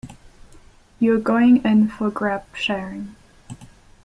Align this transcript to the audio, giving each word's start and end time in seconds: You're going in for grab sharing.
You're 0.99 1.19
going 1.19 1.57
in 1.63 1.87
for 1.87 2.09
grab 2.09 2.45
sharing. 2.55 3.15